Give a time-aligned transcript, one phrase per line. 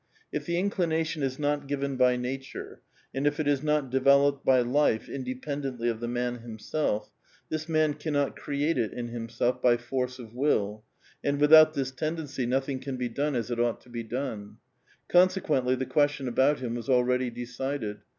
[0.31, 2.81] If the iDclinatiou is not given by nature,
[3.13, 7.11] and if it is not developed by life inde[>endentl3' of the man himself,
[7.49, 10.83] this man cannot create it in himself by force of will,
[11.23, 14.57] and without this ten dency nothing can be done as it ought to be done.
[15.07, 17.99] Conse qucntlj' the question about him was already decided.